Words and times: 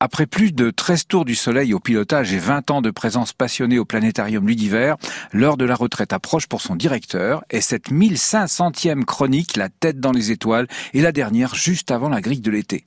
Après 0.00 0.26
plus 0.26 0.52
de 0.52 0.70
13 0.70 1.08
tours 1.08 1.24
du 1.24 1.34
Soleil 1.34 1.74
au 1.74 1.80
pilotage 1.80 2.32
et 2.32 2.38
20 2.38 2.70
ans 2.70 2.82
de 2.82 2.90
présence 2.92 3.32
passionnée 3.32 3.80
au 3.80 3.84
planétarium 3.84 4.46
Ludiver, 4.46 4.94
l'heure 5.32 5.56
de 5.56 5.64
la 5.64 5.74
retraite 5.74 6.12
approche 6.12 6.46
pour 6.46 6.60
son 6.60 6.76
directeur 6.76 7.42
et 7.50 7.60
cette 7.60 7.90
1500e 7.90 9.04
chronique, 9.04 9.56
La 9.56 9.68
tête 9.68 9.98
dans 9.98 10.12
les 10.12 10.30
étoiles, 10.30 10.68
est 10.94 11.00
la 11.00 11.10
dernière 11.10 11.56
juste 11.56 11.90
avant 11.90 12.08
la 12.08 12.20
grille 12.20 12.40
de 12.40 12.50
l'été. 12.52 12.84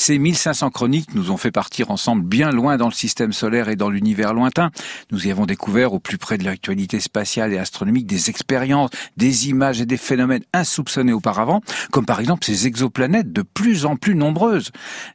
Ces 0.00 0.18
1500 0.18 0.70
chroniques 0.70 1.14
nous 1.14 1.30
ont 1.30 1.36
fait 1.36 1.50
partir 1.50 1.90
ensemble 1.90 2.24
bien 2.24 2.52
loin 2.52 2.78
dans 2.78 2.86
le 2.86 2.94
système 2.94 3.34
solaire 3.34 3.68
et 3.68 3.76
dans 3.76 3.90
l'univers 3.90 4.32
lointain. 4.32 4.70
Nous 5.10 5.26
y 5.26 5.30
avons 5.30 5.44
découvert 5.44 5.92
au 5.92 5.98
plus 5.98 6.16
près 6.16 6.38
de 6.38 6.44
l'actualité 6.44 7.00
spatiale 7.00 7.52
et 7.52 7.58
astronomique 7.58 8.06
des 8.06 8.30
expériences, 8.30 8.88
des 9.18 9.50
images 9.50 9.82
et 9.82 9.84
des 9.84 9.98
phénomènes 9.98 10.42
insoupçonnés 10.54 11.12
auparavant, 11.12 11.60
comme 11.92 12.06
par 12.06 12.18
exemple 12.18 12.46
ces 12.46 12.66
exoplanètes 12.66 13.30
de 13.30 13.42
plus 13.42 13.84
en 13.84 13.96
plus 13.96 14.14
nombreuses. 14.14 14.70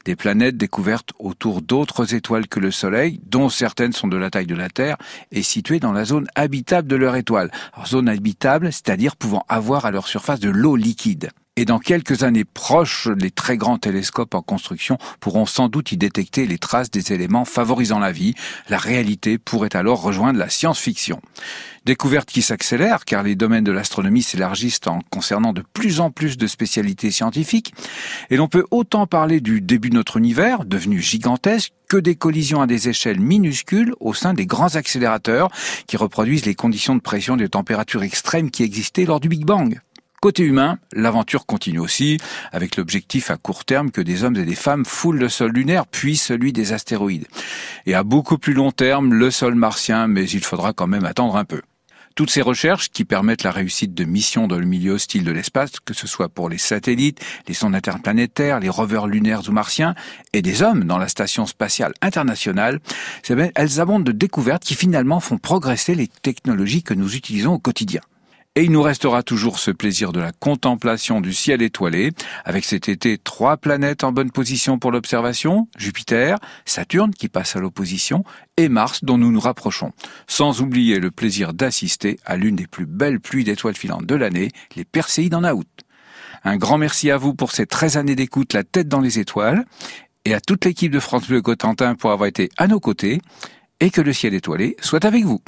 Des 0.06 0.16
planètes 0.16 0.56
découvertes 0.56 1.14
autour 1.18 1.64
d'autres 1.64 2.14
étoiles 2.14 2.48
que 2.48 2.60
le 2.60 2.70
Soleil, 2.70 3.20
dont 3.26 3.50
certaines 3.50 3.92
sont 3.92 4.08
de 4.08 4.18
la 4.18 4.30
taille 4.30 4.46
de 4.46 4.54
la 4.54 4.70
Terre 4.70 4.98
et 5.32 5.42
situées 5.42 5.80
dans 5.80 5.94
la 5.94 6.06
zone 6.06 6.28
habitable 6.36 6.88
de 6.88 6.96
leur 6.96 7.16
étoile. 7.16 7.50
Zone 7.88 8.08
habitable, 8.08 8.72
c'est-à-dire 8.72 9.16
pouvant 9.16 9.46
avoir 9.50 9.88
à 9.88 9.92
leur 9.92 10.06
surface 10.06 10.40
de 10.40 10.52
l'eau 10.52 10.76
liquide. 10.76 11.32
Et 11.58 11.64
dans 11.64 11.80
quelques 11.80 12.24
années 12.24 12.44
proches, 12.44 13.08
les 13.18 13.32
très 13.32 13.56
grands 13.56 13.78
télescopes 13.78 14.36
en 14.36 14.42
construction 14.42 14.98
pourront 15.22 15.46
sans 15.46 15.70
doute 15.70 15.94
y 15.94 15.98
détecter 15.98 16.46
les 16.48 16.58
traces 16.58 16.92
des 16.92 17.14
éléments 17.14 17.46
favorisant 17.46 17.98
la 17.98 18.12
vie. 18.12 18.34
La 18.68 18.78
réalité 18.78 19.38
pourrait 19.38 19.74
alors 19.74 20.02
rejoindre 20.02 20.38
la 20.38 20.50
science-fiction. 20.50 21.22
Découverte 21.86 22.30
qui 22.30 22.42
s'accélère 22.42 23.06
car 23.06 23.24
les 23.24 23.36
domaines 23.36 23.64
de 23.64 23.72
l'astronomie 23.72 24.22
s'élargissent 24.22 24.82
en 24.86 25.00
concernant 25.10 25.54
de 25.54 25.62
plus 25.62 26.02
en 26.02 26.12
plus 26.12 26.36
de 26.36 26.46
spécialités 26.46 27.10
scientifiques. 27.10 27.74
Et 28.30 28.36
l'on 28.36 28.50
peut 28.50 28.66
autant 28.70 29.08
parler 29.08 29.40
du 29.40 29.62
début 29.62 29.92
de 29.92 29.96
notre 29.96 30.18
univers, 30.18 30.66
devenu 30.66 31.02
gigantesque, 31.02 31.72
que 31.88 31.96
des 31.96 32.16
collisions 32.16 32.62
à 32.62 32.68
des 32.68 32.90
échelles 32.90 33.22
minuscules 33.22 33.94
au 34.02 34.14
sein 34.14 34.34
des 34.34 34.46
grands 34.46 34.76
accélérateurs 34.76 35.50
qui 35.88 35.96
reproduisent 35.96 36.46
les 36.46 36.56
conditions 36.56 36.96
de 36.96 37.02
pression 37.02 37.38
et 37.38 37.44
de 37.44 37.48
température 37.48 38.04
extrêmes 38.04 38.52
qui 38.52 38.64
existaient 38.64 39.06
lors 39.06 39.22
du 39.22 39.30
Big 39.30 39.46
Bang. 39.46 39.80
Côté 40.26 40.42
humain, 40.42 40.80
l'aventure 40.92 41.46
continue 41.46 41.78
aussi, 41.78 42.18
avec 42.52 42.78
l'objectif 42.78 43.30
à 43.30 43.38
court 43.38 43.64
terme 43.64 43.92
que 43.92 44.02
des 44.02 44.24
hommes 44.24 44.36
et 44.38 44.44
des 44.44 44.56
femmes 44.56 44.84
foulent 44.84 45.20
le 45.20 45.30
sol 45.30 45.52
lunaire, 45.52 45.86
puis 45.86 46.18
celui 46.18 46.52
des 46.52 46.74
astéroïdes. 46.74 47.28
Et 47.86 47.94
à 47.94 48.02
beaucoup 48.02 48.40
plus 48.40 48.56
long 48.56 48.72
terme, 48.72 49.14
le 49.14 49.30
sol 49.30 49.54
martien, 49.54 50.08
mais 50.08 50.28
il 50.28 50.44
faudra 50.44 50.74
quand 50.74 50.88
même 50.88 51.06
attendre 51.06 51.36
un 51.36 51.46
peu. 51.46 51.62
Toutes 52.16 52.32
ces 52.32 52.42
recherches 52.42 52.90
qui 52.90 53.06
permettent 53.06 53.44
la 53.44 53.52
réussite 53.52 53.94
de 53.94 54.04
missions 54.04 54.48
dans 54.48 54.58
le 54.58 54.66
milieu 54.66 54.94
hostile 54.94 55.24
de 55.26 55.32
l'espace, 55.32 55.74
que 55.80 55.94
ce 55.94 56.08
soit 56.08 56.28
pour 56.28 56.50
les 56.50 56.58
satellites, 56.58 57.24
les 57.48 57.54
sondes 57.54 57.76
interplanétaires, 57.76 58.60
les 58.60 58.70
rovers 58.70 59.06
lunaires 59.06 59.48
ou 59.48 59.52
martiens, 59.52 59.94
et 60.34 60.42
des 60.42 60.64
hommes 60.64 60.86
dans 60.86 60.98
la 60.98 61.08
station 61.08 61.46
spatiale 61.46 61.94
internationale, 62.02 62.80
elles 63.54 63.80
abondent 63.80 64.06
de 64.06 64.12
découvertes 64.12 64.64
qui 64.64 64.74
finalement 64.74 65.20
font 65.20 65.38
progresser 65.38 65.94
les 65.94 66.08
technologies 66.08 66.82
que 66.82 66.96
nous 66.96 67.16
utilisons 67.16 67.54
au 67.54 67.60
quotidien. 67.60 68.02
Et 68.58 68.64
il 68.64 68.72
nous 68.72 68.82
restera 68.82 69.22
toujours 69.22 69.60
ce 69.60 69.70
plaisir 69.70 70.14
de 70.14 70.22
la 70.22 70.32
contemplation 70.32 71.20
du 71.20 71.34
ciel 71.34 71.62
étoilé, 71.62 72.12
avec 72.46 72.64
cet 72.64 72.88
été 72.88 73.18
trois 73.18 73.58
planètes 73.58 74.06
en 74.06 74.14
bonne 74.14 74.32
position 74.32 74.80
pour 74.80 74.94
l'observation, 74.94 75.68
Jupiter, 75.78 76.38
Saturne 76.64 77.14
qui 77.14 77.28
passe 77.28 77.58
à 77.58 77.60
l'opposition, 77.60 78.24
et 78.56 78.70
Mars 78.70 79.04
dont 79.04 79.18
nous 79.18 79.30
nous 79.30 79.42
rapprochons. 79.42 79.92
Sans 80.28 80.62
oublier 80.62 81.02
le 81.02 81.12
plaisir 81.12 81.54
d'assister 81.54 82.18
à 82.24 82.38
l'une 82.38 82.56
des 82.56 82.66
plus 82.66 82.86
belles 82.86 83.20
pluies 83.20 83.44
d'étoiles 83.44 83.76
filantes 83.76 84.06
de 84.06 84.16
l'année, 84.16 84.52
les 84.78 84.86
Perséides 84.86 85.36
en 85.36 85.44
août. 85.44 85.68
Un 86.46 86.56
grand 86.56 86.78
merci 86.78 87.12
à 87.12 87.18
vous 87.18 87.34
pour 87.34 87.52
ces 87.52 87.66
13 87.66 87.98
années 87.98 88.16
d'écoute 88.16 88.54
La 88.54 88.64
tête 88.64 88.88
dans 88.88 89.02
les 89.02 89.20
étoiles, 89.20 89.66
et 90.24 90.34
à 90.34 90.40
toute 90.40 90.64
l'équipe 90.64 90.94
de 90.94 91.02
France 91.02 91.28
Bleu 91.28 91.42
Cotentin 91.42 91.96
pour 91.96 92.12
avoir 92.12 92.28
été 92.28 92.50
à 92.56 92.68
nos 92.68 92.80
côtés, 92.80 93.20
et 93.82 93.90
que 93.90 94.00
le 94.00 94.14
ciel 94.14 94.34
étoilé 94.34 94.78
soit 94.80 95.04
avec 95.04 95.26
vous. 95.26 95.42